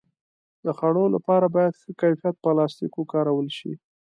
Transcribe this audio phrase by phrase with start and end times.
[0.65, 3.73] د خوړو لپاره باید ښه کیفیت پلاستيک وکارول شي.